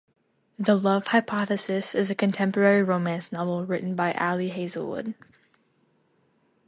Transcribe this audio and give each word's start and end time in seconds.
"The 0.57 0.75
Love 0.79 1.05
Hypothesis" 1.09 1.93
is 1.93 2.09
a 2.09 2.15
contemporary 2.15 2.81
romance 2.81 3.31
novel 3.31 3.67
written 3.67 3.93
by 3.93 4.13
Ali 4.15 4.49
Hazelwood. 4.49 5.13